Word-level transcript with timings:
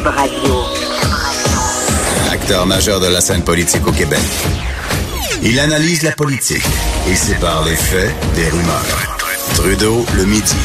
Cube 0.00 0.06
Radio. 0.06 0.54
Acteur 2.32 2.64
majeur 2.64 3.00
de 3.00 3.06
la 3.06 3.20
scène 3.20 3.42
politique 3.42 3.86
au 3.86 3.92
Québec. 3.92 4.20
Il 5.42 5.60
analyse 5.60 6.02
la 6.02 6.12
politique 6.12 6.64
et 7.06 7.14
sépare 7.14 7.64
les 7.66 7.76
faits 7.76 8.10
des 8.34 8.48
rumeurs. 8.48 9.18
Trudeau 9.54 10.06
le 10.16 10.24
midi. 10.24 10.56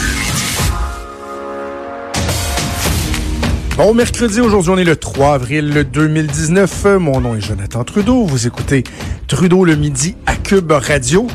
Bon 3.75 3.93
mercredi, 3.93 4.39
aujourd'hui 4.39 4.71
on 4.71 4.77
est 4.77 4.85
le 4.85 4.95
3 4.95 5.33
avril 5.33 5.85
2019. 5.91 6.85
Mon 6.99 7.19
nom 7.19 7.35
est 7.35 7.41
Jonathan 7.41 7.83
Trudeau. 7.83 8.25
Vous 8.25 8.47
écoutez 8.47 8.85
Trudeau 9.27 9.65
le 9.65 9.75
midi 9.75 10.15
à 10.27 10.35
Cube 10.37 10.71
Radio. 10.71 11.27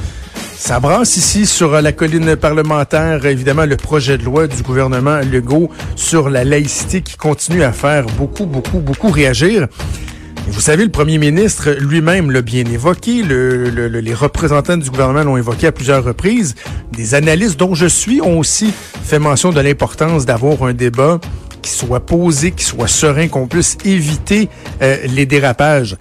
Ça 0.61 0.79
brasse 0.79 1.17
ici 1.17 1.47
sur 1.47 1.71
la 1.81 1.91
colline 1.91 2.37
parlementaire, 2.37 3.25
évidemment, 3.25 3.65
le 3.65 3.77
projet 3.77 4.19
de 4.19 4.25
loi 4.25 4.47
du 4.47 4.63
gouvernement 4.63 5.21
Legault 5.21 5.71
sur 5.97 6.29
la 6.29 6.45
laïcité 6.45 7.01
qui 7.01 7.17
continue 7.17 7.63
à 7.63 7.73
faire 7.73 8.05
beaucoup, 8.19 8.45
beaucoup, 8.45 8.79
beaucoup 8.79 9.09
réagir. 9.09 9.69
Vous 10.49 10.61
savez, 10.61 10.85
le 10.85 10.91
premier 10.91 11.17
ministre 11.17 11.71
lui-même 11.71 12.31
l'a 12.31 12.43
bien 12.43 12.67
évoqué, 12.67 13.23
le, 13.23 13.71
les 13.89 14.15
représentants 14.15 14.77
du 14.77 14.91
gouvernement 14.91 15.25
l'ont 15.25 15.39
évoqué 15.39 15.69
à 15.69 15.73
plusieurs 15.73 16.05
reprises. 16.05 16.55
Des 16.93 17.15
analystes 17.15 17.59
dont 17.59 17.75
je 17.75 17.87
suis 17.87 18.21
ont 18.21 18.39
aussi 18.39 18.71
fait 19.03 19.19
mention 19.19 19.53
de 19.53 19.61
l'importance 19.61 20.27
d'avoir 20.27 20.63
un 20.65 20.75
débat 20.75 21.21
qui 21.63 21.71
soit 21.71 22.05
posé, 22.05 22.51
qui 22.51 22.65
soit 22.65 22.87
serein, 22.87 23.29
qu'on 23.29 23.47
puisse 23.47 23.79
éviter 23.87 24.51
euh, 24.83 24.99
les 25.07 25.25
dérapages 25.25 25.97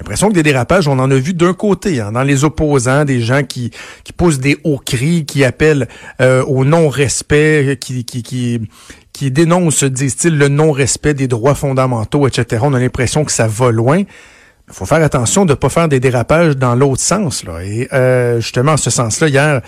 l'impression 0.00 0.28
que 0.28 0.34
des 0.34 0.42
dérapages, 0.42 0.88
on 0.88 0.98
en 0.98 1.10
a 1.10 1.14
vu 1.16 1.34
d'un 1.34 1.52
côté, 1.52 2.00
hein, 2.00 2.12
dans 2.12 2.22
les 2.22 2.44
opposants, 2.44 3.04
des 3.04 3.20
gens 3.20 3.42
qui, 3.42 3.70
qui 4.02 4.12
poussent 4.12 4.38
des 4.38 4.58
hauts 4.64 4.80
cris, 4.84 5.26
qui 5.26 5.44
appellent 5.44 5.88
euh, 6.20 6.42
au 6.44 6.64
non-respect, 6.64 7.78
qui, 7.80 8.04
qui, 8.04 8.22
qui, 8.22 8.60
qui 9.12 9.30
dénoncent, 9.30 9.84
disent-ils, 9.84 10.36
le 10.36 10.48
non-respect 10.48 11.14
des 11.14 11.28
droits 11.28 11.54
fondamentaux, 11.54 12.26
etc. 12.26 12.62
On 12.64 12.72
a 12.72 12.80
l'impression 12.80 13.24
que 13.24 13.32
ça 13.32 13.46
va 13.46 13.70
loin. 13.70 13.98
Il 13.98 14.74
faut 14.74 14.86
faire 14.86 15.02
attention 15.02 15.44
de 15.44 15.50
ne 15.50 15.56
pas 15.56 15.68
faire 15.68 15.88
des 15.88 16.00
dérapages 16.00 16.56
dans 16.56 16.74
l'autre 16.74 17.02
sens. 17.02 17.44
Là. 17.44 17.62
Et 17.62 17.88
euh, 17.92 18.40
justement, 18.40 18.72
en 18.72 18.76
ce 18.78 18.88
sens-là, 18.88 19.28
hier, 19.28 19.60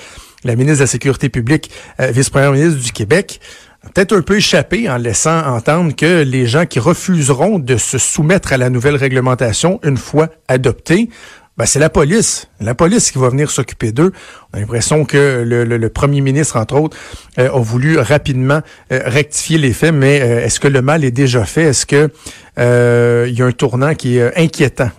la 0.45 0.57
ministre 0.57 0.79
de 0.79 0.85
la 0.85 0.87
Sécurité 0.87 1.29
publique, 1.29 1.71
euh, 2.01 2.11
vice-première 2.11 2.53
ministre 2.53 2.81
du 2.81 2.93
Québec, 2.93 3.41
peut-être 3.83 4.17
un 4.17 4.23
peu 4.23 4.37
échappé 4.37 4.89
en 4.89 4.97
laissant 4.97 5.47
entendre 5.47 5.95
que 5.95 6.23
les 6.23 6.47
gens 6.47 6.67
qui 6.67 6.79
refuseront 6.79 7.59
de 7.59 7.77
se 7.77 7.99
soumettre 7.99 8.53
à 8.53 8.57
la 8.57 8.71
nouvelle 8.71 8.97
réglementation 8.97 9.81
une 9.83 9.97
fois 9.97 10.29
adoptée, 10.49 11.09
ben 11.59 11.67
c'est 11.67 11.79
la 11.79 11.91
police. 11.91 12.49
La 12.61 12.75
police 12.75 13.11
qui 13.11 13.19
va 13.19 13.29
venir 13.29 13.51
s'occuper 13.51 13.93
d'eux. 13.93 14.13
On 14.53 14.57
a 14.57 14.61
l'impression 14.61 15.05
que 15.05 15.43
le, 15.45 15.89
premier 15.89 16.21
ministre, 16.21 16.57
entre 16.57 16.77
autres, 16.77 16.97
euh, 17.39 17.51
a 17.51 17.61
voulu 17.61 17.99
rapidement 17.99 18.61
euh, 18.93 19.01
rectifier 19.05 19.59
les 19.59 19.73
faits, 19.73 19.93
mais 19.93 20.21
euh, 20.21 20.45
est-ce 20.45 20.61
que 20.61 20.69
le 20.69 20.81
mal 20.81 21.05
est 21.05 21.11
déjà 21.11 21.45
fait? 21.45 21.65
Est-ce 21.65 21.87
que 21.87 22.11
il 22.59 23.33
y 23.33 23.41
a 23.41 23.47
un 23.47 23.53
tournant 23.53 23.95
qui 23.95 24.19
est 24.19 24.39
inquiétant, 24.39 24.91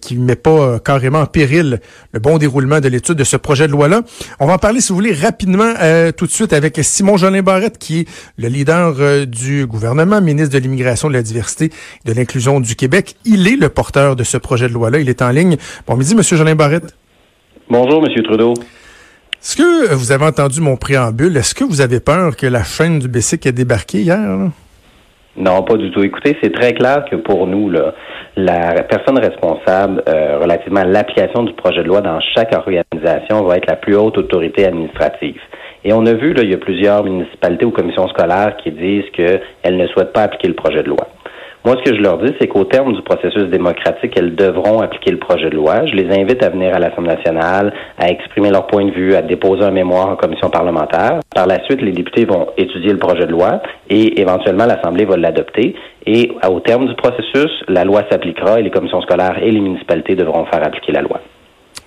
qui 0.00 0.18
ne 0.18 0.24
met 0.24 0.34
pas 0.34 0.80
carrément 0.80 1.20
en 1.20 1.26
péril 1.26 1.78
le 2.12 2.18
bon 2.18 2.38
déroulement 2.38 2.80
de 2.80 2.88
l'étude 2.88 3.14
de 3.14 3.22
ce 3.22 3.36
projet 3.36 3.68
de 3.68 3.72
loi-là? 3.72 4.02
On 4.40 4.48
va 4.48 4.54
en 4.54 4.58
parler, 4.58 4.80
si 4.80 4.88
vous 4.88 4.96
voulez, 4.96 5.12
rapidement 5.12 5.72
tout 6.16 6.26
de 6.26 6.32
suite 6.32 6.52
avec 6.52 6.80
Simon 6.82 7.16
Jolin 7.16 7.42
Barrette, 7.42 7.78
qui 7.78 8.00
est 8.00 8.08
le 8.36 8.48
leader 8.48 9.28
du 9.28 9.64
gouvernement, 9.66 10.20
ministre 10.20 10.52
de 10.52 10.58
l'Immigration, 10.58 11.06
de 11.06 11.12
la 11.12 11.22
Diversité 11.22 11.66
et 11.66 12.08
de 12.08 12.12
l'Inclusion 12.12 12.58
du 12.58 12.74
Québec. 12.74 13.14
Il 13.24 13.46
est 13.46 13.54
le 13.54 13.68
porteur 13.68 14.16
de 14.16 14.24
ce 14.24 14.36
projet 14.36 14.66
de 14.66 14.72
loi-là. 14.72 14.98
Il 14.98 15.08
est 15.08 15.22
en 15.22 15.30
ligne. 15.30 15.39
Bon 15.86 15.96
midi, 15.96 16.14
Monsieur 16.14 16.36
Jolin 16.36 16.54
Barrette. 16.54 16.94
Bonjour, 17.68 18.04
M. 18.06 18.22
Trudeau. 18.22 18.54
Est-ce 19.42 19.56
que 19.56 19.94
vous 19.94 20.12
avez 20.12 20.26
entendu 20.26 20.60
mon 20.60 20.76
préambule? 20.76 21.36
Est-ce 21.36 21.54
que 21.54 21.64
vous 21.64 21.80
avez 21.80 22.00
peur 22.00 22.36
que 22.36 22.46
la 22.46 22.62
chaîne 22.62 22.98
du 22.98 23.08
BC 23.08 23.40
ait 23.46 23.52
débarqué 23.52 23.98
hier? 23.98 24.50
Non, 25.36 25.62
pas 25.62 25.76
du 25.76 25.90
tout. 25.92 26.02
Écoutez, 26.02 26.36
c'est 26.42 26.52
très 26.52 26.74
clair 26.74 27.04
que 27.10 27.16
pour 27.16 27.46
nous, 27.46 27.70
la 28.36 28.82
personne 28.82 29.18
responsable 29.18 30.02
euh, 30.08 30.38
relativement 30.38 30.80
à 30.80 30.84
l'application 30.84 31.44
du 31.44 31.54
projet 31.54 31.82
de 31.82 31.88
loi 31.88 32.02
dans 32.02 32.20
chaque 32.34 32.52
organisation 32.54 33.44
va 33.44 33.56
être 33.56 33.66
la 33.66 33.76
plus 33.76 33.96
haute 33.96 34.18
autorité 34.18 34.66
administrative. 34.66 35.40
Et 35.84 35.94
on 35.94 36.04
a 36.04 36.12
vu, 36.12 36.34
là, 36.34 36.42
il 36.42 36.50
y 36.50 36.54
a 36.54 36.58
plusieurs 36.58 37.04
municipalités 37.04 37.64
ou 37.64 37.70
commissions 37.70 38.08
scolaires 38.08 38.56
qui 38.62 38.70
disent 38.72 39.08
qu'elles 39.14 39.76
ne 39.76 39.86
souhaitent 39.86 40.12
pas 40.12 40.24
appliquer 40.24 40.48
le 40.48 40.54
projet 40.54 40.82
de 40.82 40.88
loi. 40.88 41.08
Moi, 41.62 41.76
ce 41.76 41.90
que 41.90 41.94
je 41.94 42.00
leur 42.00 42.16
dis, 42.16 42.32
c'est 42.40 42.48
qu'au 42.48 42.64
terme 42.64 42.94
du 42.94 43.02
processus 43.02 43.44
démocratique, 43.50 44.14
elles 44.16 44.34
devront 44.34 44.80
appliquer 44.80 45.10
le 45.10 45.18
projet 45.18 45.50
de 45.50 45.56
loi. 45.56 45.84
Je 45.84 45.94
les 45.94 46.10
invite 46.10 46.42
à 46.42 46.48
venir 46.48 46.74
à 46.74 46.78
l'Assemblée 46.78 47.14
nationale, 47.14 47.74
à 47.98 48.08
exprimer 48.08 48.50
leur 48.50 48.66
point 48.66 48.86
de 48.86 48.92
vue, 48.92 49.14
à 49.14 49.20
déposer 49.20 49.64
un 49.64 49.70
mémoire 49.70 50.08
en 50.08 50.16
commission 50.16 50.48
parlementaire. 50.48 51.20
Par 51.34 51.46
la 51.46 51.62
suite, 51.64 51.82
les 51.82 51.92
députés 51.92 52.24
vont 52.24 52.46
étudier 52.56 52.92
le 52.92 52.98
projet 52.98 53.26
de 53.26 53.32
loi 53.32 53.60
et 53.90 54.22
éventuellement 54.22 54.64
l'Assemblée 54.64 55.04
va 55.04 55.18
l'adopter. 55.18 55.74
Et 56.06 56.32
au 56.48 56.60
terme 56.60 56.86
du 56.86 56.94
processus, 56.94 57.50
la 57.68 57.84
loi 57.84 58.04
s'appliquera 58.10 58.58
et 58.58 58.62
les 58.62 58.70
commissions 58.70 59.02
scolaires 59.02 59.36
et 59.42 59.50
les 59.50 59.60
municipalités 59.60 60.14
devront 60.14 60.46
faire 60.46 60.66
appliquer 60.66 60.92
la 60.92 61.02
loi 61.02 61.20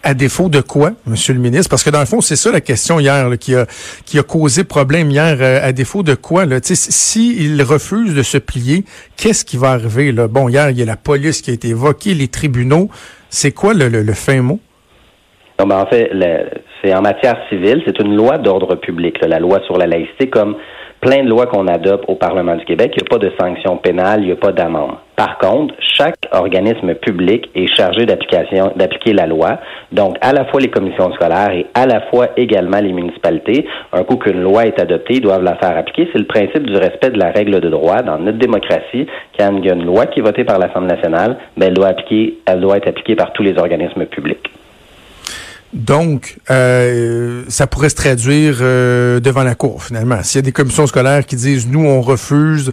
à 0.03 0.14
défaut 0.14 0.50
de 0.50 0.62
quoi, 0.62 0.91
Monsieur 1.08 1.34
le 1.34 1.40
ministre? 1.40 1.69
Parce 1.69 1.84
que 1.84 1.90
dans 1.90 2.02
le 2.02 2.06
fond, 2.06 2.22
c'est 2.22 2.36
ça 2.36 2.52
la 2.52 2.62
question 2.62 3.00
hier 3.00 3.30
qui, 3.40 3.56
a, 3.56 3.66
qui 4.06 4.19
a 4.19 4.24
causé 4.24 4.64
problème 4.64 5.09
hier. 5.09 5.38
Euh, 5.40 5.59
à 5.64 5.72
défaut 5.72 6.03
de 6.03 6.14
quoi? 6.14 6.46
S'il 6.62 6.75
si 6.78 7.64
refuse 7.64 8.14
de 8.14 8.22
se 8.22 8.38
plier, 8.38 8.84
qu'est-ce 9.18 9.46
qui 9.46 9.58
va 9.58 9.69
arriver? 9.72 10.12
Là? 10.12 10.28
Bon, 10.28 10.50
hier, 10.50 10.69
il 10.69 10.78
y 10.78 10.81
a 10.81 10.86
la 10.86 10.97
police 10.97 11.41
qui 11.41 11.52
a 11.52 11.53
été 11.53 11.69
évoquée, 11.69 12.14
les 12.14 12.28
tribunaux. 12.28 12.90
C'est 13.30 13.52
quoi 13.52 13.74
le, 13.74 13.88
le, 13.88 14.14
fin 14.14 14.41
mot? 14.41 14.59
Non, 15.59 15.66
ben 15.68 15.80
en 15.80 15.86
fait, 15.88 16.12
c'est 16.84 16.94
en 16.94 17.02
matière 17.02 17.38
civile, 17.50 17.81
c'est 17.85 18.00
une 18.00 18.16
loi 18.16 18.38
d'ordre 18.38 18.75
public, 18.75 19.18
la 19.25 19.40
loi 19.40 19.62
sur 19.66 19.78
la 19.78 19.88
laïcité, 19.88 20.30
comme 20.30 20.58
plein 21.03 21.24
de 21.24 21.30
lois 21.30 21.47
qu'on 21.47 21.68
adopte 21.68 22.06
au 22.08 22.16
Parlement 22.16 22.56
du 22.56 22.64
Québec, 22.64 22.94
il 22.96 23.03
n'y 23.03 23.08
a 23.08 23.09
pas 23.09 23.24
de 23.24 23.31
sanctions 23.38 23.75
pénales, 23.78 24.22
il 24.22 24.28
n'y 24.28 24.31
a 24.31 24.38
pas 24.38 24.53
d'amende. 24.53 24.96
Par 25.18 25.38
contre, 25.38 25.75
chaque 25.80 26.16
organisme 26.31 26.96
public 26.96 27.50
est 27.53 27.68
chargé 27.75 28.06
d'appliquer 28.06 29.14
la 29.14 29.28
loi. 29.28 29.59
Donc, 29.91 30.16
à 30.22 30.31
la 30.31 30.46
fois 30.46 30.62
les 30.62 30.69
commissions 30.69 31.12
scolaires 31.14 31.52
et 31.52 31.68
à 31.75 31.86
la 31.86 32.02
fois 32.09 32.30
également 32.38 32.80
les 32.80 32.94
municipalités, 32.94 33.68
un 33.91 34.03
coup 34.03 34.16
qu'une 34.16 34.41
loi 34.41 34.66
est 34.66 34.80
adoptée, 34.80 35.16
ils 35.16 35.22
doivent 35.22 35.44
la 35.44 35.56
faire 35.58 35.78
appliquer. 35.78 36.08
C'est 36.14 36.19
le 36.19 36.25
principe 36.25 36.66
du 36.66 36.78
respect 36.78 37.12
de 37.12 37.20
la 37.20 37.31
règle 37.31 37.59
de 37.59 37.70
droit 37.70 38.02
dans 38.02 38.18
notre 38.18 38.40
démocratie. 38.40 39.06
Quand 39.38 39.56
il 39.58 39.66
y 39.66 39.70
a 39.70 39.75
une 39.75 39.85
loi 39.85 40.06
qui 40.08 40.22
est 40.22 40.24
votée 40.24 40.46
par 40.46 40.58
l'Assemblée 40.58 40.96
nationale, 40.96 41.38
ben, 41.58 41.68
elle 41.68 41.74
doit 41.74 41.88
appliquer, 41.88 42.40
elle 42.47 42.62
doit 42.62 42.78
être 42.78 42.88
appliquée 42.88 43.16
par 43.16 43.34
tous 43.34 43.44
les 43.44 43.58
organismes 43.58 44.06
publics. 44.06 44.50
Donc, 45.73 46.38
euh, 46.51 47.44
ça 47.47 47.66
pourrait 47.66 47.89
se 47.89 47.95
traduire 47.95 48.57
euh, 48.61 49.19
devant 49.19 49.44
la 49.44 49.56
Cour, 49.56 49.81
finalement. 49.81 50.22
S'il 50.22 50.39
y 50.39 50.44
a 50.44 50.45
des 50.45 50.51
commissions 50.51 50.85
scolaires 50.85 51.25
qui 51.25 51.35
disent, 51.35 51.67
nous, 51.69 51.84
on 51.84 52.01
refuse 52.01 52.72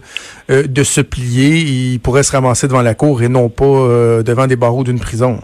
euh, 0.51 0.63
de 0.67 0.83
se 0.83 1.01
plier, 1.01 1.57
ils 1.57 1.99
pourraient 1.99 2.23
se 2.23 2.31
ramasser 2.31 2.67
devant 2.67 2.83
la 2.83 2.93
Cour 2.93 3.23
et 3.23 3.27
non 3.27 3.49
pas 3.49 4.21
devant 4.23 4.45
des 4.45 4.55
barreaux 4.55 4.83
d'une 4.83 4.99
prison. 4.99 5.39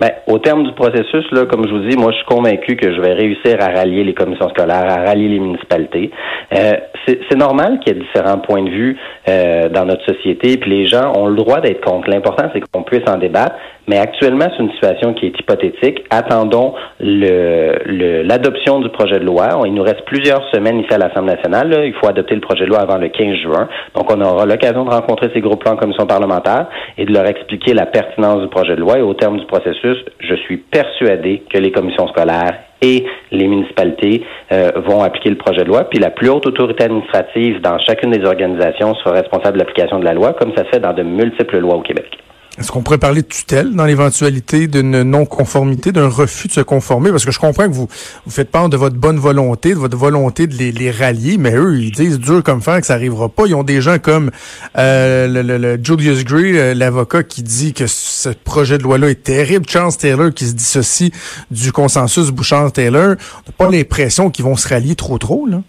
Ben, 0.00 0.10
au 0.26 0.38
terme 0.38 0.64
du 0.64 0.72
processus, 0.72 1.24
là, 1.30 1.46
comme 1.46 1.66
je 1.66 1.72
vous 1.72 1.88
dis, 1.88 1.96
moi, 1.96 2.10
je 2.10 2.16
suis 2.16 2.26
convaincu 2.26 2.76
que 2.76 2.94
je 2.94 3.00
vais 3.00 3.14
réussir 3.14 3.56
à 3.60 3.68
rallier 3.68 4.04
les 4.04 4.12
commissions 4.12 4.48
scolaires, 4.50 4.90
à 4.90 5.04
rallier 5.04 5.28
les 5.28 5.38
municipalités. 5.38 6.10
C'est 6.50 7.36
normal 7.36 7.78
qu'il 7.80 7.96
y 7.96 7.98
ait 7.98 8.02
différents 8.02 8.38
points 8.38 8.62
de 8.62 8.70
vue 8.70 8.98
dans 9.26 9.86
notre 9.86 10.04
société, 10.04 10.58
puis 10.58 10.70
les 10.70 10.86
gens 10.86 11.14
ont 11.16 11.28
le 11.28 11.36
droit 11.36 11.60
d'être 11.60 11.80
contre. 11.82 12.10
L'important, 12.10 12.50
c'est 12.52 12.60
qu'on 12.70 12.82
puisse 12.82 13.08
en 13.08 13.16
débattre. 13.16 13.54
Mais 13.88 13.98
actuellement, 13.98 14.46
c'est 14.50 14.62
une 14.62 14.72
situation 14.72 15.14
qui 15.14 15.26
est 15.26 15.38
hypothétique. 15.38 16.04
Attendons 16.10 16.74
l'adoption 17.00 18.80
du 18.80 18.88
projet 18.88 19.18
de 19.18 19.24
loi. 19.24 19.48
Il 19.64 19.74
nous 19.74 19.82
reste 19.82 20.04
plusieurs 20.06 20.42
semaines 20.52 20.80
ici 20.80 20.92
à 20.92 20.98
l'Assemblée 20.98 21.34
nationale. 21.34 21.84
Il 21.84 21.94
faut 21.94 22.08
adopter 22.08 22.34
le 22.34 22.40
projet 22.40 22.64
de 22.64 22.70
loi 22.70 22.80
avant 22.80 22.98
le 22.98 23.08
15 23.08 23.36
juin. 23.36 23.68
Donc, 23.94 24.10
on 24.10 24.20
aura 24.20 24.44
l'occasion 24.44 24.84
de 24.84 24.90
rencontrer 24.90 25.30
ces 25.32 25.40
groupes-là 25.40 25.74
en 25.74 25.76
commission 25.76 26.06
parlementaire 26.06 26.66
et 26.98 27.04
de 27.04 27.12
leur 27.12 27.26
expliquer 27.26 27.74
la 27.74 27.86
pertinence 27.86 28.42
du 28.42 28.48
projet 28.48 28.74
de 28.74 28.80
loi. 28.80 28.98
Et 28.98 29.02
au 29.02 29.14
terme 29.14 29.38
du 29.38 29.46
processus, 29.46 29.98
je 30.18 30.34
suis 30.34 30.56
persuadé 30.56 31.44
que 31.52 31.58
les 31.58 31.70
commissions 31.70 32.08
scolaires 32.08 32.58
et 32.82 33.06
les 33.30 33.46
municipalités 33.46 34.22
euh, 34.52 34.70
vont 34.76 35.02
appliquer 35.02 35.30
le 35.30 35.36
projet 35.36 35.62
de 35.62 35.68
loi. 35.68 35.84
Puis 35.84 35.98
la 35.98 36.10
plus 36.10 36.28
haute 36.28 36.46
autorité 36.46 36.84
administrative 36.84 37.60
dans 37.60 37.78
chacune 37.78 38.10
des 38.10 38.24
organisations 38.26 38.94
sera 38.96 39.12
responsable 39.12 39.54
de 39.54 39.58
l'application 39.60 39.98
de 39.98 40.04
la 40.04 40.12
loi, 40.12 40.34
comme 40.34 40.52
ça 40.56 40.64
se 40.64 40.70
fait 40.70 40.80
dans 40.80 40.92
de 40.92 41.02
multiples 41.02 41.58
lois 41.58 41.76
au 41.76 41.82
Québec. 41.82 42.18
Est-ce 42.58 42.72
qu'on 42.72 42.82
pourrait 42.82 42.98
parler 42.98 43.20
de 43.20 43.26
tutelle 43.26 43.74
dans 43.74 43.84
l'éventualité 43.84 44.66
d'une 44.66 45.02
non-conformité, 45.02 45.92
d'un 45.92 46.08
refus 46.08 46.48
de 46.48 46.52
se 46.54 46.62
conformer? 46.62 47.10
Parce 47.10 47.26
que 47.26 47.30
je 47.30 47.38
comprends 47.38 47.64
que 47.64 47.72
vous, 47.74 47.86
vous 48.24 48.30
faites 48.30 48.50
part 48.50 48.70
de 48.70 48.78
votre 48.78 48.96
bonne 48.96 49.18
volonté, 49.18 49.70
de 49.70 49.78
votre 49.78 49.96
volonté 49.96 50.46
de 50.46 50.54
les, 50.54 50.72
les 50.72 50.90
rallier, 50.90 51.36
mais 51.36 51.54
eux, 51.54 51.78
ils 51.78 51.90
disent 51.90 52.18
dur 52.18 52.42
comme 52.42 52.62
fer 52.62 52.80
que 52.80 52.86
ça 52.86 52.94
arrivera 52.94 53.28
pas. 53.28 53.46
Ils 53.46 53.54
ont 53.54 53.62
des 53.62 53.82
gens 53.82 53.98
comme 53.98 54.30
euh, 54.78 55.26
le, 55.28 55.78
Julius 55.82 56.24
Gray, 56.24 56.56
euh, 56.56 56.72
l'avocat, 56.72 57.22
qui 57.22 57.42
dit 57.42 57.74
que 57.74 57.86
ce 57.86 58.30
projet 58.30 58.78
de 58.78 58.84
loi-là 58.84 59.10
est 59.10 59.22
terrible. 59.22 59.68
Chance 59.68 59.98
Taylor 59.98 60.32
qui 60.32 60.46
se 60.46 60.54
dissocie 60.54 61.12
du 61.50 61.72
consensus 61.72 62.30
Bouchard-Taylor. 62.30 63.02
On 63.02 63.50
n'a 63.50 63.54
pas 63.58 63.70
l'impression 63.70 64.30
qu'ils 64.30 64.46
vont 64.46 64.56
se 64.56 64.68
rallier 64.68 64.94
trop 64.94 65.18
trop, 65.18 65.46
là. 65.46 65.60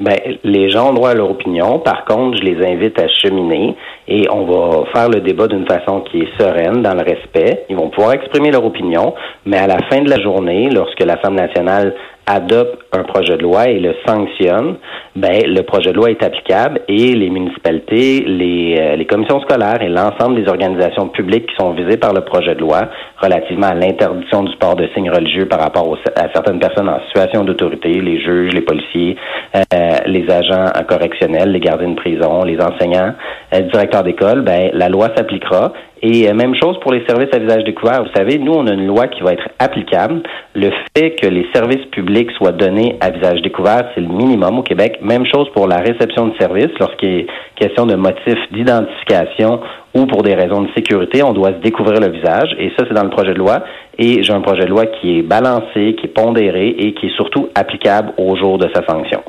Ben, 0.00 0.18
les 0.42 0.70
gens 0.70 0.90
ont 0.90 0.92
droit 0.92 1.10
à 1.10 1.14
leur 1.14 1.30
opinion. 1.30 1.78
Par 1.78 2.04
contre, 2.04 2.38
je 2.38 2.42
les 2.42 2.66
invite 2.66 2.98
à 2.98 3.06
cheminer 3.08 3.76
et 4.06 4.26
on 4.30 4.44
va 4.44 4.84
faire 4.92 5.08
le 5.08 5.20
débat 5.20 5.46
d'une 5.46 5.66
façon 5.66 6.00
qui 6.02 6.18
est 6.18 6.40
sereine, 6.40 6.82
dans 6.82 6.94
le 6.94 7.02
respect. 7.02 7.64
Ils 7.68 7.76
vont 7.76 7.90
pouvoir 7.90 8.14
exprimer 8.14 8.50
leur 8.50 8.64
opinion, 8.64 9.14
mais 9.46 9.58
à 9.58 9.66
la 9.66 9.78
fin 9.90 10.02
de 10.02 10.10
la 10.10 10.20
journée, 10.20 10.68
lorsque 10.70 11.00
l'Assemblée 11.00 11.42
nationale 11.42 11.94
adopte 12.26 12.80
un 12.92 13.02
projet 13.04 13.36
de 13.36 13.42
loi 13.42 13.68
et 13.68 13.78
le 13.78 13.94
sanctionne, 14.06 14.76
ben 15.16 15.42
le 15.46 15.62
projet 15.62 15.92
de 15.92 15.96
loi 15.96 16.10
est 16.10 16.22
applicable 16.22 16.80
et 16.88 17.14
les 17.14 17.30
municipalités, 17.30 18.24
les, 18.26 18.76
euh, 18.78 18.96
les 18.96 19.06
commissions 19.06 19.40
scolaires 19.40 19.82
et 19.82 19.88
l'ensemble 19.88 20.42
des 20.42 20.48
organisations 20.48 21.08
publiques 21.08 21.46
qui 21.46 21.56
sont 21.56 21.72
visées 21.72 21.96
par 21.96 22.12
le 22.12 22.22
projet 22.22 22.54
de 22.54 22.60
loi 22.60 22.88
relativement 23.18 23.68
à 23.68 23.74
l'interdiction 23.74 24.44
du 24.44 24.56
port 24.56 24.76
de 24.76 24.88
signes 24.94 25.10
religieux 25.10 25.46
par 25.46 25.60
rapport 25.60 25.96
à 26.16 26.28
certaines 26.32 26.58
personnes 26.58 26.88
en 26.88 27.00
situation 27.06 27.44
d'autorité, 27.44 27.92
les 27.92 28.20
juges, 28.20 28.52
les 28.52 28.62
policiers, 28.62 29.16
euh, 29.54 29.60
les 30.06 30.30
agents 30.30 30.70
correctionnels, 30.88 31.52
les 31.52 31.60
gardiens 31.60 31.90
de 31.90 31.96
prison, 31.96 32.42
les 32.44 32.58
enseignants, 32.60 33.14
euh, 33.52 33.60
le 33.60 33.70
directeur 33.70 34.02
d'école, 34.02 34.42
ben 34.42 34.70
la 34.72 34.88
loi 34.88 35.08
s'appliquera 35.14 35.72
et 36.04 36.28
euh, 36.28 36.34
même 36.34 36.54
chose 36.54 36.78
pour 36.80 36.92
les 36.92 37.02
services 37.06 37.30
à 37.32 37.38
visage 37.38 37.64
découvert. 37.64 38.04
Vous 38.04 38.12
savez, 38.14 38.38
nous, 38.38 38.52
on 38.52 38.66
a 38.66 38.74
une 38.74 38.86
loi 38.86 39.08
qui 39.08 39.22
va 39.22 39.32
être 39.32 39.48
applicable. 39.58 40.22
Le 40.54 40.70
fait 40.94 41.12
que 41.12 41.26
les 41.26 41.46
services 41.54 41.86
publics 41.92 42.30
soient 42.32 42.52
donnés 42.52 42.98
à 43.00 43.10
visage 43.10 43.40
découvert, 43.40 43.88
c'est 43.94 44.02
le 44.02 44.08
minimum 44.08 44.58
au 44.58 44.62
Québec. 44.62 44.98
Même 45.00 45.24
chose 45.24 45.48
pour 45.54 45.66
la 45.66 45.78
réception 45.78 46.26
de 46.26 46.34
services 46.38 46.78
lorsqu'il 46.78 47.08
est 47.08 47.26
question 47.56 47.86
de 47.86 47.94
motifs 47.94 48.52
d'identification 48.52 49.60
ou 49.94 50.04
pour 50.04 50.22
des 50.22 50.34
raisons 50.34 50.62
de 50.62 50.68
sécurité, 50.76 51.22
on 51.22 51.32
doit 51.32 51.52
se 51.52 51.62
découvrir 51.62 52.00
le 52.00 52.08
visage. 52.08 52.54
Et 52.58 52.70
ça, 52.76 52.84
c'est 52.86 52.94
dans 52.94 53.04
le 53.04 53.10
projet 53.10 53.32
de 53.32 53.38
loi. 53.38 53.62
Et 53.98 54.22
j'ai 54.22 54.32
un 54.32 54.40
projet 54.40 54.64
de 54.64 54.70
loi 54.70 54.86
qui 54.86 55.18
est 55.18 55.22
balancé, 55.22 55.94
qui 55.98 56.06
est 56.06 56.14
pondéré 56.14 56.68
et 56.78 56.94
qui 56.94 57.06
est 57.06 57.16
surtout 57.16 57.48
applicable 57.54 58.12
au 58.18 58.36
jour 58.36 58.58
de 58.58 58.68
sa 58.74 58.84
sanction. 58.86 59.22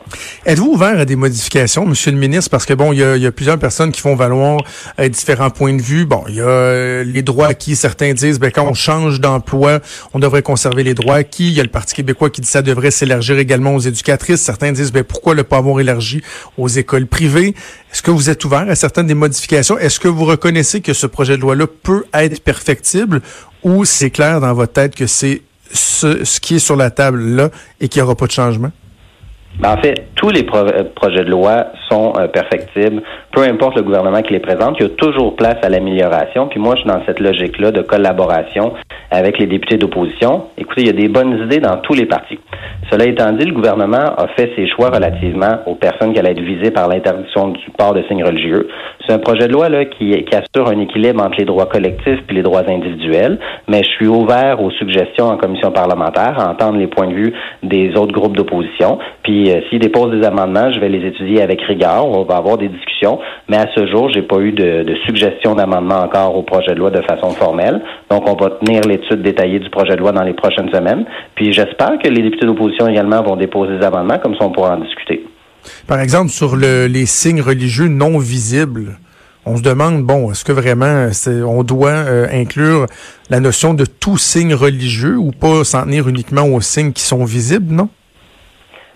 Êtes-vous 0.45 0.71
ouvert 0.71 0.99
à 0.99 1.05
des 1.05 1.15
modifications, 1.15 1.85
Monsieur 1.85 2.11
le 2.11 2.17
ministre? 2.17 2.49
Parce 2.49 2.65
que 2.65 2.73
bon, 2.73 2.91
il 2.91 2.99
y 2.99 3.25
a, 3.25 3.31
plusieurs 3.31 3.59
personnes 3.59 3.91
qui 3.91 4.01
font 4.01 4.15
valoir 4.15 4.57
euh, 4.99 5.07
différents 5.09 5.49
points 5.49 5.73
de 5.73 5.81
vue. 5.81 6.05
Bon, 6.05 6.23
il 6.29 6.35
y 6.35 6.41
a 6.41 6.45
euh, 6.45 7.03
les 7.03 7.21
droits 7.21 7.47
acquis. 7.47 7.75
Certains 7.75 8.13
disent, 8.13 8.39
ben 8.39 8.51
quand 8.51 8.67
on 8.67 8.73
change 8.73 9.19
d'emploi, 9.19 9.79
on 10.13 10.19
devrait 10.19 10.41
conserver 10.41 10.83
les 10.83 10.93
droits 10.93 11.15
acquis. 11.15 11.47
Il 11.47 11.53
y 11.53 11.59
a 11.59 11.63
le 11.63 11.69
Parti 11.69 11.93
québécois 11.93 12.29
qui 12.29 12.41
dit 12.41 12.47
ça 12.47 12.61
devrait 12.61 12.91
s'élargir 12.91 13.37
également 13.37 13.75
aux 13.75 13.79
éducatrices. 13.79 14.41
Certains 14.41 14.71
disent, 14.71 14.91
ben 14.91 15.03
pourquoi 15.03 15.35
ne 15.35 15.41
pas 15.41 15.57
avoir 15.57 15.79
élargi 15.79 16.21
aux 16.57 16.67
écoles 16.67 17.07
privées? 17.07 17.53
Est-ce 17.91 18.01
que 18.01 18.11
vous 18.11 18.29
êtes 18.29 18.43
ouvert 18.43 18.65
à 18.67 18.75
certaines 18.75 19.07
des 19.07 19.13
modifications? 19.13 19.77
Est-ce 19.77 19.99
que 19.99 20.07
vous 20.07 20.25
reconnaissez 20.25 20.81
que 20.81 20.93
ce 20.93 21.07
projet 21.07 21.37
de 21.37 21.41
loi-là 21.41 21.65
peut 21.65 22.03
être 22.13 22.43
perfectible 22.43 23.21
ou 23.65 23.83
c'est 23.83 24.11
clair 24.11 24.39
dans 24.39 24.53
votre 24.53 24.73
tête 24.73 24.95
que 24.95 25.07
c'est 25.07 25.41
ce, 25.73 26.39
qui 26.39 26.55
est 26.55 26.59
sur 26.59 26.75
la 26.75 26.91
table 26.91 27.19
là 27.19 27.49
et 27.81 27.89
qu'il 27.89 27.99
n'y 27.99 28.03
aura 28.03 28.15
pas 28.15 28.27
de 28.27 28.31
changement? 28.31 28.71
Ben, 29.59 29.73
en 29.73 29.77
fait, 29.77 29.95
tous 30.15 30.29
les 30.31 30.45
euh, 30.53 30.83
projets 30.95 31.23
de 31.23 31.29
loi 31.29 31.67
sont 31.89 32.13
euh, 32.17 32.27
perfectibles, 32.27 33.01
peu 33.31 33.41
importe 33.41 33.77
le 33.77 33.83
gouvernement 33.83 34.21
qui 34.21 34.33
les 34.33 34.39
présente. 34.39 34.75
Il 34.79 34.83
y 34.83 34.85
a 34.85 34.89
toujours 34.89 35.35
place 35.35 35.57
à 35.61 35.69
l'amélioration. 35.69 36.47
Puis 36.47 36.59
moi, 36.59 36.75
je 36.75 36.81
suis 36.81 36.89
dans 36.89 37.05
cette 37.05 37.19
logique-là 37.19 37.71
de 37.71 37.81
collaboration 37.81 38.73
avec 39.11 39.39
les 39.39 39.45
députés 39.45 39.77
d'opposition. 39.77 40.47
Écoutez, 40.57 40.81
il 40.81 40.87
y 40.87 40.89
a 40.89 40.93
des 40.93 41.07
bonnes 41.07 41.37
idées 41.45 41.59
dans 41.59 41.77
tous 41.77 41.93
les 41.93 42.05
partis. 42.05 42.39
Cela 42.91 43.05
étant 43.05 43.31
dit, 43.31 43.45
le 43.45 43.53
gouvernement 43.53 44.13
a 44.17 44.27
fait 44.35 44.51
ses 44.55 44.67
choix 44.67 44.89
relativement 44.89 45.59
aux 45.65 45.75
personnes 45.75 46.13
qui 46.13 46.19
allaient 46.19 46.31
être 46.31 46.41
visées 46.41 46.71
par 46.71 46.87
l'interdiction 46.87 47.49
du 47.49 47.69
port 47.77 47.93
de 47.93 48.03
signes 48.07 48.23
religieux. 48.23 48.67
C'est 49.05 49.13
un 49.13 49.19
projet 49.19 49.47
de 49.47 49.53
loi 49.53 49.69
là, 49.69 49.85
qui, 49.85 50.11
qui 50.23 50.35
assure 50.35 50.67
un 50.67 50.79
équilibre 50.79 51.23
entre 51.23 51.37
les 51.37 51.45
droits 51.45 51.67
collectifs 51.67 52.19
et 52.29 52.33
les 52.33 52.43
droits 52.43 52.63
individuels, 52.67 53.39
mais 53.67 53.83
je 53.83 53.89
suis 53.89 54.07
ouvert 54.07 54.61
aux 54.61 54.71
suggestions 54.71 55.25
en 55.25 55.37
commission 55.37 55.71
parlementaire, 55.71 56.39
à 56.39 56.49
entendre 56.49 56.77
les 56.77 56.87
points 56.87 57.07
de 57.07 57.13
vue 57.13 57.33
des 57.63 57.95
autres 57.95 58.13
groupes 58.13 58.35
d'opposition. 58.35 58.99
Puis 59.23 59.44
euh, 59.51 59.61
s'ils 59.69 59.79
déposent 59.79 60.11
des 60.11 60.25
amendements, 60.25 60.71
je 60.71 60.79
vais 60.79 60.89
les 60.89 61.07
étudier 61.07 61.41
avec 61.41 61.61
rigueur. 61.61 62.05
On 62.07 62.23
va 62.23 62.37
avoir 62.37 62.57
des 62.57 62.67
discussions, 62.67 63.19
mais 63.49 63.57
à 63.57 63.67
ce 63.75 63.85
jour, 63.87 64.09
j'ai 64.13 64.21
pas 64.21 64.39
eu 64.39 64.51
de, 64.51 64.95
suggestions 65.05 65.55
d'amendement 65.55 66.01
encore 66.01 66.37
au 66.37 66.43
projet 66.43 66.73
de 66.73 66.79
loi 66.79 66.91
de 66.91 67.01
façon 67.01 67.29
formelle. 67.31 67.81
Donc, 68.09 68.27
on 68.27 68.35
va 68.35 68.51
tenir 68.51 68.81
l'étude 68.81 69.21
détaillée 69.21 69.59
du 69.59 69.69
projet 69.69 69.95
de 69.95 69.99
loi 69.99 70.11
dans 70.11 70.23
les 70.23 70.33
prochaines 70.33 70.71
semaines. 70.71 71.05
Puis 71.35 71.53
j'espère 71.53 71.97
que 72.03 72.07
les 72.07 72.21
députés 72.21 72.45
d'opposition 72.45 72.87
également 72.87 73.21
vont 73.21 73.35
déposer 73.35 73.77
des 73.77 73.85
amendements, 73.85 74.19
comme 74.19 74.35
ça 74.35 74.45
on 74.45 74.51
pourra 74.51 74.75
en 74.75 74.79
discuter. 74.79 75.25
Par 75.87 75.99
exemple, 75.99 76.29
sur 76.29 76.55
le, 76.55 76.87
les 76.87 77.05
signes 77.05 77.41
religieux 77.41 77.87
non 77.87 78.19
visibles, 78.19 78.97
on 79.45 79.57
se 79.57 79.61
demande, 79.61 80.03
bon, 80.03 80.31
est-ce 80.31 80.43
que 80.43 80.51
vraiment 80.51 81.09
on 81.47 81.63
doit 81.63 81.89
euh, 81.89 82.27
inclure 82.31 82.87
la 83.29 83.39
notion 83.39 83.73
de 83.73 83.85
tout 83.85 84.17
signe 84.17 84.55
religieux 84.55 85.17
ou 85.17 85.31
pas 85.31 85.63
s'en 85.63 85.83
tenir 85.83 86.07
uniquement 86.07 86.43
aux 86.43 86.61
signes 86.61 86.93
qui 86.93 87.03
sont 87.03 87.25
visibles, 87.25 87.73
non? 87.73 87.89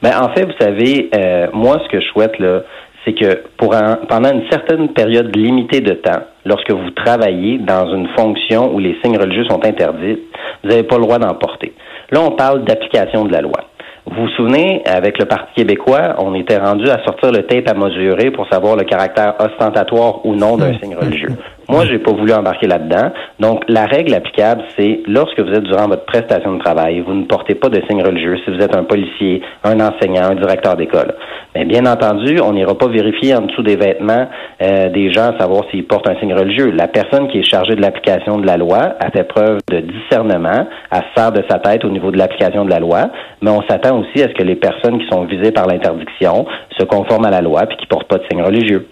Ben, 0.02 0.12
en 0.22 0.30
fait, 0.34 0.46
vous 0.46 0.58
savez, 0.60 1.10
euh, 1.16 1.48
moi, 1.54 1.78
ce 1.84 1.90
que 1.90 2.00
je 2.00 2.08
souhaite, 2.08 2.38
là, 2.40 2.62
c'est 3.06 3.14
que 3.14 3.44
pour 3.58 3.76
pendant 4.08 4.32
une 4.32 4.50
certaine 4.50 4.90
période 4.90 5.36
limitée 5.36 5.82
de 5.82 5.94
temps, 5.94 6.22
lorsque 6.46 6.72
vous 6.72 6.92
travaillez 6.92 7.58
dans 7.58 7.94
une 7.94 8.08
fonction 8.18 8.74
où 8.74 8.80
les 8.80 8.98
signes 9.04 9.18
religieux 9.18 9.46
sont 9.50 9.66
interdits, 9.66 10.20
vous 10.64 10.70
n'avez 10.70 10.84
pas 10.84 10.98
le 10.98 11.04
droit 11.04 11.18
d'en 11.18 11.34
porter. 11.36 11.74
Là, 12.12 12.22
on 12.22 12.32
parle 12.32 12.66
d'application 12.66 13.26
de 13.26 13.32
la 13.32 13.42
loi. 13.42 13.60
Vous 14.06 14.24
vous 14.24 14.30
souvenez, 14.30 14.82
avec 14.86 15.20
le 15.20 15.26
Parti 15.26 15.54
québécois, 15.56 16.16
on 16.18 16.34
était 16.34 16.58
rendu 16.58 16.90
à 16.90 17.04
sortir 17.04 17.32
le 17.32 17.44
tape 17.44 17.70
à 17.70 17.74
mesurer 17.74 18.32
pour 18.32 18.48
savoir 18.50 18.76
le 18.76 18.84
caractère 18.84 19.36
ostentatoire 19.40 20.26
ou 20.26 20.36
non 20.36 20.58
d'un 20.58 20.74
signe 20.80 20.96
religieux. 20.96 21.30
Moi, 21.70 21.86
j'ai 21.86 22.00
pas 22.00 22.12
voulu 22.12 22.34
embarquer 22.34 22.66
là-dedans. 22.66 23.12
Donc, 23.40 23.64
la 23.68 23.86
règle 23.86 24.16
applicable, 24.16 24.64
c'est 24.76 25.02
lorsque 25.06 25.40
vous 25.40 25.54
êtes 25.54 25.66
durant 25.66 25.88
votre 25.88 26.04
prestation 26.06 26.54
de 26.56 26.60
travail, 26.60 27.02
vous 27.02 27.14
ne 27.14 27.26
portez 27.26 27.54
pas 27.54 27.70
de 27.70 27.80
signe 27.88 28.02
religieux 28.02 28.38
si 28.44 28.50
vous 28.50 28.60
êtes 28.60 28.76
un 28.76 28.84
policier, 28.84 29.44
un 29.64 29.80
enseignant, 29.80 30.32
un 30.32 30.36
directeur 30.36 30.76
d'école. 30.76 31.14
Mais 31.54 31.66
bien 31.66 31.86
entendu, 31.86 32.40
on 32.42 32.54
n'ira 32.54 32.76
pas 32.76 32.88
vérifier 32.88 33.36
en 33.36 33.42
dessous 33.42 33.62
des 33.62 33.76
vêtements 33.76 34.28
euh, 34.64 34.90
des 34.90 35.14
gens, 35.14 35.38
savoir 35.38 35.64
s'ils 35.70 35.86
portent 35.86 36.10
un 36.10 36.20
signe 36.20 36.34
religieux. 36.34 36.72
La 36.72 36.88
personne 36.88 37.28
qui 37.28 37.38
est 37.38 37.48
chargée 37.48 37.76
de 37.76 37.82
l'application 37.82 38.40
de 38.40 38.48
la 38.48 38.58
loi 38.58 38.96
a 39.00 39.12
fait 39.12 39.24
preuve 39.24 39.60
de 39.70 39.80
discernement, 39.82 40.68
à 40.90 41.02
faire 41.16 41.32
de 41.32 41.44
sa 41.48 41.60
tête 41.60 41.86
au 41.86 41.90
niveau 41.90 42.10
de 42.10 42.18
l'application 42.18 42.66
de 42.66 42.72
la 42.72 42.80
loi, 42.80 43.12
mais 43.44 43.52
on 43.52 43.62
s'attend 43.70 44.00
aussi 44.00 44.24
à 44.24 44.28
ce 44.28 44.34
que 44.34 44.44
les 44.44 44.56
personnes 44.56 44.98
qui 44.98 45.08
sont 45.08 45.26
visées 45.26 45.52
par 45.52 45.68
l'interdiction 45.68 46.48
se 46.80 46.84
conforment 46.84 47.26
à 47.26 47.32
la 47.32 47.42
loi 47.42 47.68
puis 47.68 47.78
qui 47.78 47.86
portent 47.86 48.08
pas 48.08 48.18
de 48.18 48.24
signe 48.28 48.42
religieux. 48.42 48.88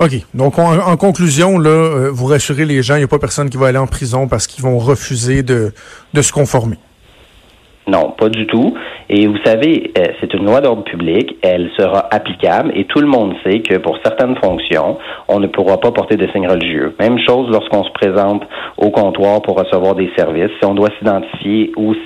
OK. 0.00 0.12
Donc, 0.32 0.58
en, 0.58 0.96
conclusion, 0.96 1.58
là, 1.58 1.70
euh, 1.70 2.10
vous 2.12 2.26
rassurez 2.26 2.64
les 2.64 2.82
gens, 2.82 2.94
il 2.94 2.98
n'y 2.98 3.04
a 3.04 3.08
pas 3.08 3.18
personne 3.18 3.50
qui 3.50 3.56
va 3.56 3.66
aller 3.66 3.78
en 3.78 3.88
prison 3.88 4.28
parce 4.28 4.46
qu'ils 4.46 4.62
vont 4.62 4.78
refuser 4.78 5.42
de, 5.42 5.72
se 6.14 6.32
conformer. 6.32 6.76
Non, 7.88 8.14
pas 8.16 8.28
du 8.28 8.46
tout. 8.46 8.74
Et 9.08 9.26
vous 9.26 9.38
savez, 9.44 9.90
euh, 9.96 10.04
c'est 10.20 10.34
une 10.34 10.44
loi 10.44 10.60
d'ordre 10.60 10.84
public, 10.84 11.36
elle 11.42 11.70
sera 11.76 12.06
applicable 12.10 12.70
et 12.76 12.84
tout 12.84 13.00
le 13.00 13.06
monde 13.06 13.34
sait 13.42 13.60
que 13.60 13.78
pour 13.78 13.98
certaines 14.04 14.36
fonctions, 14.36 14.98
on 15.26 15.40
ne 15.40 15.46
pourra 15.46 15.80
pas 15.80 15.90
porter 15.90 16.16
de 16.16 16.28
signes 16.30 16.46
religieux. 16.46 16.94
Même 17.00 17.18
chose 17.26 17.48
lorsqu'on 17.50 17.84
se 17.84 17.90
présente 17.92 18.42
au 18.76 18.90
comptoir 18.90 19.40
pour 19.40 19.58
recevoir 19.58 19.94
des 19.94 20.10
services. 20.16 20.50
Si 20.60 20.66
on 20.66 20.74
doit 20.74 20.90
s'identifier 20.98 21.72
ou 21.76 21.94
euh, 21.94 21.96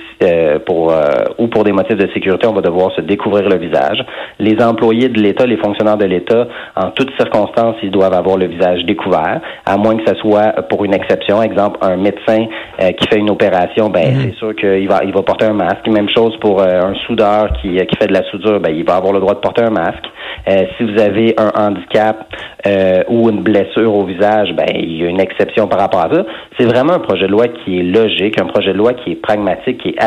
pour 0.65 0.91
euh, 0.91 1.25
ou 1.37 1.47
pour 1.47 1.63
des 1.63 1.71
motifs 1.71 1.97
de 1.97 2.07
sécurité, 2.13 2.47
on 2.47 2.53
va 2.53 2.61
devoir 2.61 2.91
se 2.95 3.01
découvrir 3.01 3.49
le 3.49 3.57
visage. 3.57 4.03
Les 4.39 4.61
employés 4.63 5.09
de 5.09 5.19
l'État, 5.19 5.45
les 5.45 5.57
fonctionnaires 5.57 5.97
de 5.97 6.05
l'État, 6.05 6.47
en 6.75 6.91
toutes 6.91 7.11
circonstances, 7.19 7.75
ils 7.83 7.91
doivent 7.91 8.13
avoir 8.13 8.37
le 8.37 8.47
visage 8.47 8.83
découvert, 8.85 9.41
à 9.65 9.77
moins 9.77 9.95
que 9.97 10.07
ce 10.07 10.15
soit 10.15 10.53
pour 10.69 10.85
une 10.85 10.93
exception. 10.93 11.41
Exemple, 11.41 11.79
un 11.81 11.97
médecin 11.97 12.45
qui 12.79 13.07
fait 13.07 13.19
une 13.19 13.29
opération, 13.29 13.89
ben 13.89 14.13
mhm. 14.13 14.21
c'est 14.23 14.35
sûr 14.35 14.55
qu'il 14.55 14.87
va 14.87 15.03
il 15.03 15.13
va 15.13 15.21
porter 15.21 15.45
un 15.45 15.53
masque. 15.53 15.87
Même 15.87 16.09
chose 16.09 16.35
pour 16.39 16.61
un 16.61 16.93
soudeur 17.05 17.53
qui, 17.61 17.69
qui 17.69 17.95
fait 17.97 18.07
de 18.07 18.13
la 18.13 18.23
soudure, 18.29 18.59
ben, 18.59 18.73
il 18.75 18.83
va 18.83 18.95
avoir 18.95 19.13
le 19.13 19.19
droit 19.19 19.33
de 19.33 19.39
porter 19.39 19.63
un 19.63 19.69
masque. 19.69 20.05
Euh, 20.47 20.65
si 20.77 20.83
vous 20.83 20.99
avez 20.99 21.35
un 21.37 21.51
handicap 21.55 22.27
euh, 22.67 23.03
ou 23.07 23.29
une 23.29 23.41
blessure 23.41 23.95
au 23.95 24.03
visage, 24.03 24.53
ben, 24.53 24.67
il 24.75 24.97
y 24.97 25.05
a 25.05 25.09
une 25.09 25.21
exception 25.21 25.67
par 25.67 25.79
rapport 25.79 26.01
à 26.01 26.13
ça. 26.13 26.25
C'est 26.57 26.65
vraiment 26.65 26.93
un 26.93 26.99
projet 26.99 27.27
de 27.27 27.31
loi 27.31 27.47
qui 27.47 27.79
est 27.79 27.83
logique, 27.83 28.39
un 28.39 28.47
projet 28.47 28.73
de 28.73 28.77
loi 28.77 28.93
qui 28.93 29.11
est 29.11 29.15
pragmatique, 29.15 29.81
qui 29.81 29.89
est 29.89 30.03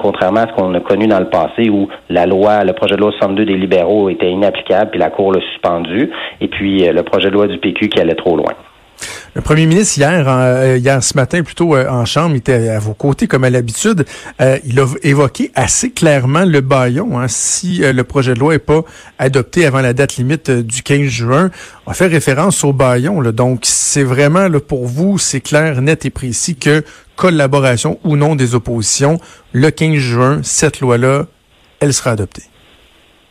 contrairement 0.00 0.40
à 0.40 0.48
ce 0.48 0.52
qu'on 0.52 0.74
a 0.74 0.80
connu 0.80 1.06
dans 1.06 1.20
le 1.20 1.28
passé 1.28 1.68
où 1.70 1.88
la 2.08 2.26
loi, 2.26 2.64
le 2.64 2.72
projet 2.72 2.96
de 2.96 3.00
loi 3.00 3.12
62 3.12 3.44
des 3.44 3.56
libéraux 3.56 4.08
était 4.08 4.30
inapplicable, 4.30 4.90
puis 4.90 5.00
la 5.00 5.10
Cour 5.10 5.32
l'a 5.32 5.40
suspendu, 5.52 6.10
et 6.40 6.48
puis 6.48 6.86
euh, 6.86 6.92
le 6.92 7.02
projet 7.02 7.28
de 7.28 7.34
loi 7.34 7.46
du 7.46 7.58
PQ 7.58 7.88
qui 7.88 8.00
allait 8.00 8.14
trop 8.14 8.36
loin. 8.36 8.52
Le 9.32 9.42
premier 9.42 9.66
ministre, 9.66 9.96
hier, 9.96 10.24
euh, 10.26 10.76
hier 10.76 11.00
ce 11.04 11.14
matin, 11.14 11.44
plutôt 11.44 11.76
euh, 11.76 11.88
en 11.88 12.04
chambre, 12.04 12.34
il 12.34 12.38
était 12.38 12.68
à 12.68 12.80
vos 12.80 12.94
côtés, 12.94 13.28
comme 13.28 13.44
à 13.44 13.50
l'habitude. 13.50 14.04
Euh, 14.40 14.58
il 14.64 14.80
a 14.80 14.86
évoqué 15.04 15.52
assez 15.54 15.92
clairement 15.92 16.44
le 16.44 16.60
baillon. 16.60 17.20
Hein, 17.20 17.26
si 17.28 17.78
le 17.78 18.02
projet 18.02 18.34
de 18.34 18.40
loi 18.40 18.54
n'est 18.54 18.58
pas 18.58 18.82
adopté 19.20 19.66
avant 19.66 19.82
la 19.82 19.92
date 19.92 20.16
limite 20.16 20.50
du 20.50 20.82
15 20.82 21.02
juin, 21.06 21.50
on 21.86 21.92
fait 21.92 22.08
référence 22.08 22.64
au 22.64 22.72
baillon. 22.72 23.20
Là. 23.20 23.30
Donc, 23.30 23.60
c'est 23.62 24.02
vraiment, 24.02 24.48
là, 24.48 24.58
pour 24.58 24.86
vous, 24.86 25.16
c'est 25.16 25.40
clair, 25.40 25.80
net 25.80 26.04
et 26.04 26.10
précis 26.10 26.56
que 26.56 26.82
collaboration 27.14 28.00
ou 28.02 28.16
non 28.16 28.34
des 28.34 28.56
oppositions, 28.56 29.20
le 29.52 29.70
15 29.70 29.94
juin, 29.94 30.40
cette 30.42 30.80
loi-là, 30.80 31.26
elle 31.78 31.94
sera 31.94 32.10
adoptée. 32.10 32.50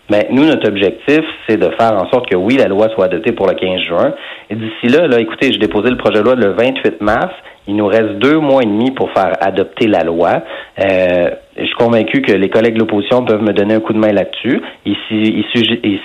Mais 0.09 0.27
nous, 0.31 0.45
notre 0.45 0.67
objectif, 0.67 1.21
c'est 1.47 1.57
de 1.57 1.69
faire 1.79 1.93
en 1.93 2.09
sorte 2.09 2.29
que 2.29 2.35
oui, 2.35 2.57
la 2.57 2.67
loi 2.67 2.87
soit 2.95 3.05
adoptée 3.05 3.31
pour 3.31 3.47
le 3.47 3.53
15 3.53 3.81
juin. 3.81 4.13
Et 4.49 4.55
d'ici 4.55 4.87
là, 4.87 5.07
là, 5.07 5.19
écoutez, 5.19 5.51
j'ai 5.51 5.59
déposé 5.59 5.89
le 5.89 5.97
projet 5.97 6.19
de 6.19 6.23
loi 6.23 6.35
le 6.35 6.51
28 6.53 7.01
mars 7.01 7.33
Il 7.67 7.75
nous 7.75 7.87
reste 7.87 8.17
deux 8.19 8.39
mois 8.39 8.63
et 8.63 8.65
demi 8.65 8.91
pour 8.91 9.11
faire 9.11 9.33
adopter 9.41 9.87
la 9.87 10.03
loi. 10.03 10.41
Euh, 10.79 11.29
je 11.57 11.65
suis 11.65 11.75
convaincu 11.75 12.21
que 12.21 12.31
les 12.31 12.49
collègues 12.49 12.75
de 12.75 12.79
l'opposition 12.79 13.23
peuvent 13.23 13.41
me 13.41 13.53
donner 13.53 13.75
un 13.75 13.79
coup 13.79 13.93
de 13.93 13.99
main 13.99 14.11
là-dessus. 14.11 14.61
Il, 14.85 14.95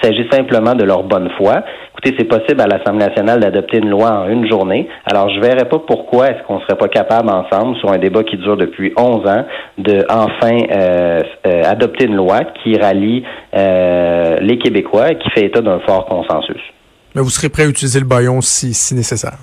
s'agit 0.02 0.28
simplement 0.30 0.74
de 0.74 0.84
leur 0.84 1.04
bonne 1.04 1.30
foi. 1.38 1.62
Écoutez, 1.92 2.16
c'est 2.18 2.26
possible 2.26 2.60
à 2.60 2.66
l'Assemblée 2.66 3.06
nationale 3.06 3.40
d'adopter 3.40 3.78
une 3.78 3.88
loi 3.88 4.10
en 4.10 4.28
une 4.28 4.48
journée. 4.48 4.88
Alors, 5.06 5.30
je 5.30 5.40
verrais 5.40 5.68
pas 5.68 5.78
pourquoi 5.78 6.28
est-ce 6.28 6.42
qu'on 6.46 6.60
serait 6.60 6.76
pas 6.76 6.88
capable 6.88 7.30
ensemble, 7.30 7.76
sur 7.78 7.90
un 7.90 7.98
débat 7.98 8.24
qui 8.24 8.36
dure 8.36 8.56
depuis 8.56 8.92
11 8.96 9.26
ans, 9.26 9.46
de 9.78 10.04
enfin 10.10 10.58
euh, 10.70 11.22
euh, 11.46 11.62
adopter 11.64 12.06
une 12.06 12.16
loi 12.16 12.40
qui 12.62 12.76
rallie 12.76 13.24
les 13.54 14.58
Québécois 14.58 15.12
et 15.12 15.18
qui 15.18 15.30
fait 15.30 15.46
état 15.46 15.60
d'un 15.60 15.78
fort 15.80 16.06
consensus. 16.06 16.60
Mais 17.14 17.22
vous 17.22 17.30
serez 17.30 17.48
prêt 17.48 17.62
à 17.62 17.68
utiliser 17.68 18.00
le 18.00 18.06
baillon 18.06 18.40
si, 18.40 18.74
si 18.74 18.94
nécessaire? 18.94 19.38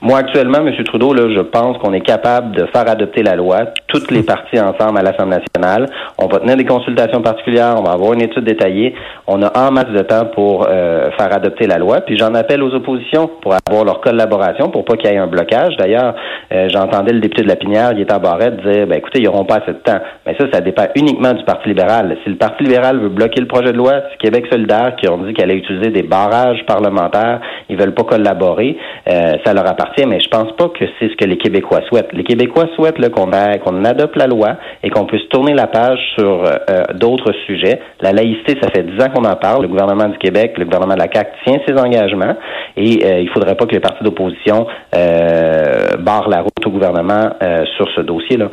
Moi, 0.00 0.16
actuellement, 0.18 0.58
M. 0.58 0.72
Trudeau, 0.84 1.12
là, 1.12 1.28
je 1.34 1.40
pense 1.40 1.76
qu'on 1.78 1.92
est 1.92 2.02
capable 2.02 2.54
de 2.54 2.66
faire 2.66 2.88
adopter 2.88 3.24
la 3.24 3.34
loi, 3.34 3.64
toutes 3.88 4.12
les 4.12 4.22
parties 4.22 4.60
ensemble 4.60 4.96
à 4.96 5.02
l'Assemblée 5.02 5.38
nationale. 5.38 5.86
On 6.18 6.28
va 6.28 6.38
tenir 6.38 6.56
des 6.56 6.64
consultations 6.64 7.20
particulières, 7.20 7.74
on 7.76 7.82
va 7.82 7.94
avoir 7.94 8.12
une 8.12 8.22
étude 8.22 8.44
détaillée. 8.44 8.94
On 9.26 9.42
a 9.42 9.50
en 9.58 9.72
masse 9.72 9.88
de 9.88 10.02
temps 10.02 10.26
pour 10.26 10.68
euh, 10.68 11.10
faire 11.18 11.34
adopter 11.34 11.66
la 11.66 11.78
loi. 11.78 12.02
Puis 12.02 12.16
j'en 12.16 12.32
appelle 12.34 12.62
aux 12.62 12.72
oppositions 12.74 13.28
pour 13.42 13.56
avoir 13.68 13.84
leur 13.84 14.00
collaboration, 14.00 14.70
pour 14.70 14.84
pas 14.84 14.96
qu'il 14.96 15.10
y 15.10 15.14
ait 15.14 15.18
un 15.18 15.26
blocage. 15.26 15.76
D'ailleurs, 15.76 16.14
euh, 16.52 16.68
j'entendais 16.72 17.12
le 17.12 17.18
député 17.18 17.42
de 17.42 17.48
la 17.48 17.56
Pinière, 17.56 17.92
qui 17.92 18.02
est 18.02 18.12
en 18.12 18.20
barrette, 18.20 18.62
dire, 18.64 18.86
ben 18.86 18.98
écoutez, 18.98 19.18
ils 19.18 19.24
n'auront 19.24 19.46
pas 19.46 19.56
assez 19.56 19.72
de 19.72 19.78
temps. 19.78 19.98
Mais 20.26 20.36
ça, 20.38 20.44
ça 20.52 20.60
dépend 20.60 20.86
uniquement 20.94 21.34
du 21.34 21.42
Parti 21.42 21.70
libéral. 21.70 22.16
Si 22.22 22.30
le 22.30 22.36
Parti 22.36 22.62
libéral 22.62 23.00
veut 23.00 23.08
bloquer 23.08 23.40
le 23.40 23.48
projet 23.48 23.72
de 23.72 23.76
loi, 23.76 23.94
c'est 24.12 24.18
Québec 24.18 24.46
solidaire 24.48 24.94
qui 24.94 25.08
ont 25.08 25.18
dit 25.18 25.34
qu'elle 25.34 25.50
allait 25.50 25.58
utiliser 25.58 25.90
des 25.90 26.02
barrages 26.02 26.64
parlementaires, 26.66 27.40
ils 27.68 27.76
veulent 27.76 27.94
pas 27.94 28.04
collaborer, 28.04 28.78
euh, 29.08 29.32
ça 29.44 29.52
leur 29.52 29.66
appartient 29.66 29.87
mais 30.06 30.20
je 30.20 30.28
pense 30.28 30.52
pas 30.56 30.68
que 30.68 30.84
c'est 30.98 31.08
ce 31.08 31.16
que 31.16 31.24
les 31.24 31.36
Québécois 31.36 31.80
souhaitent. 31.88 32.12
Les 32.12 32.24
Québécois 32.24 32.66
souhaitent 32.76 32.98
qu'on 33.10 33.30
qu'on 33.30 33.84
adopte 33.84 34.16
la 34.16 34.26
loi 34.26 34.56
et 34.82 34.90
qu'on 34.90 35.06
puisse 35.06 35.28
tourner 35.28 35.54
la 35.54 35.66
page 35.66 35.98
sur 36.16 36.44
euh, 36.44 36.82
d'autres 36.94 37.32
sujets. 37.46 37.80
La 38.00 38.12
laïcité, 38.12 38.56
ça 38.62 38.70
fait 38.70 38.82
dix 38.82 39.02
ans 39.02 39.10
qu'on 39.14 39.24
en 39.24 39.36
parle. 39.36 39.62
Le 39.62 39.68
gouvernement 39.68 40.08
du 40.08 40.18
Québec, 40.18 40.54
le 40.56 40.64
gouvernement 40.64 40.94
de 40.94 41.00
la 41.00 41.08
CAQ 41.12 41.30
tient 41.44 41.58
ses 41.66 41.74
engagements 41.74 42.36
et 42.76 43.04
euh, 43.04 43.20
il 43.20 43.28
faudrait 43.30 43.56
pas 43.56 43.66
que 43.66 43.72
les 43.72 43.80
partis 43.80 44.04
d'opposition 44.04 44.66
euh, 44.94 45.96
barrent 45.98 46.28
la 46.28 46.42
route 46.42 46.66
au 46.66 46.70
gouvernement 46.70 47.30
euh, 47.42 47.64
sur 47.76 47.88
ce 47.94 48.00
dossier-là. 48.00 48.50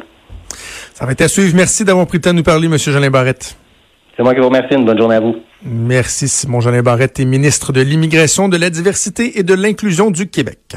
Ça 0.93 1.05
va 1.05 1.11
être 1.11 1.21
à 1.21 1.27
suivre. 1.27 1.53
Merci 1.55 1.83
d'avoir 1.83 2.07
pris 2.07 2.17
le 2.17 2.21
temps 2.21 2.31
de 2.31 2.37
nous 2.37 2.43
parler, 2.43 2.67
M. 2.67 2.77
Jolin 2.77 3.09
Barrette. 3.09 3.57
C'est 4.15 4.23
moi 4.23 4.33
qui 4.33 4.39
vous 4.39 4.47
remercie. 4.47 4.75
Une 4.75 4.85
bonne 4.85 4.97
journée 4.97 5.15
à 5.15 5.19
vous. 5.19 5.35
Merci, 5.63 6.27
Simon 6.27 6.61
Jolin 6.61 6.81
Barrette, 6.81 7.19
ministre 7.19 7.73
de 7.73 7.81
l'Immigration, 7.81 8.47
de 8.47 8.57
la 8.57 8.69
Diversité 8.69 9.39
et 9.39 9.43
de 9.43 9.53
l'Inclusion 9.53 10.09
du 10.09 10.29
Québec. 10.29 10.75